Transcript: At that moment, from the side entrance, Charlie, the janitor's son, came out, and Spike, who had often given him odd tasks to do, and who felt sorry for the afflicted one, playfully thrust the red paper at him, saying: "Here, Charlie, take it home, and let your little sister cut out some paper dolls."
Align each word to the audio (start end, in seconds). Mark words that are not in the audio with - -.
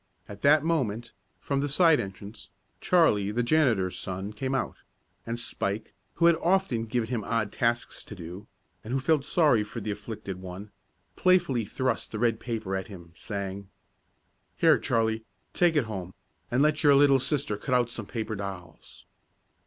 At 0.27 0.41
that 0.41 0.63
moment, 0.63 1.11
from 1.39 1.59
the 1.59 1.69
side 1.69 1.99
entrance, 1.99 2.49
Charlie, 2.79 3.29
the 3.29 3.43
janitor's 3.43 3.99
son, 3.99 4.33
came 4.33 4.55
out, 4.55 4.77
and 5.27 5.39
Spike, 5.39 5.93
who 6.15 6.25
had 6.25 6.35
often 6.37 6.87
given 6.87 7.09
him 7.09 7.23
odd 7.23 7.51
tasks 7.51 8.03
to 8.05 8.15
do, 8.15 8.47
and 8.83 8.95
who 8.95 8.99
felt 8.99 9.23
sorry 9.23 9.63
for 9.63 9.79
the 9.79 9.91
afflicted 9.91 10.41
one, 10.41 10.71
playfully 11.15 11.65
thrust 11.65 12.11
the 12.11 12.17
red 12.17 12.39
paper 12.39 12.75
at 12.75 12.87
him, 12.87 13.11
saying: 13.13 13.69
"Here, 14.57 14.79
Charlie, 14.79 15.23
take 15.53 15.75
it 15.75 15.85
home, 15.85 16.15
and 16.49 16.63
let 16.63 16.83
your 16.83 16.95
little 16.95 17.19
sister 17.19 17.55
cut 17.55 17.75
out 17.75 17.91
some 17.91 18.07
paper 18.07 18.35
dolls." 18.35 19.05